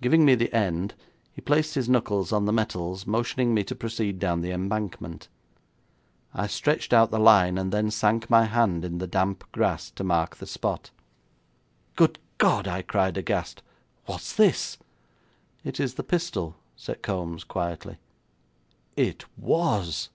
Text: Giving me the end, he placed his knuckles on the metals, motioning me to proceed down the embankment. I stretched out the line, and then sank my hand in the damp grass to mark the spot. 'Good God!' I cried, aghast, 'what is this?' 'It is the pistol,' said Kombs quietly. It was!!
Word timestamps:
Giving 0.00 0.24
me 0.24 0.34
the 0.36 0.50
end, 0.56 0.94
he 1.34 1.42
placed 1.42 1.74
his 1.74 1.86
knuckles 1.86 2.32
on 2.32 2.46
the 2.46 2.50
metals, 2.52 3.06
motioning 3.06 3.52
me 3.52 3.62
to 3.64 3.74
proceed 3.74 4.18
down 4.18 4.40
the 4.40 4.52
embankment. 4.52 5.28
I 6.32 6.46
stretched 6.46 6.94
out 6.94 7.10
the 7.10 7.18
line, 7.18 7.58
and 7.58 7.70
then 7.70 7.90
sank 7.90 8.30
my 8.30 8.46
hand 8.46 8.86
in 8.86 8.96
the 8.96 9.06
damp 9.06 9.44
grass 9.52 9.90
to 9.90 10.02
mark 10.02 10.36
the 10.36 10.46
spot. 10.46 10.90
'Good 11.94 12.18
God!' 12.38 12.66
I 12.68 12.80
cried, 12.80 13.18
aghast, 13.18 13.62
'what 14.06 14.22
is 14.22 14.34
this?' 14.36 14.78
'It 15.62 15.78
is 15.78 15.92
the 15.96 16.04
pistol,' 16.04 16.56
said 16.74 17.02
Kombs 17.02 17.46
quietly. 17.46 17.98
It 18.96 19.26
was!! 19.36 20.08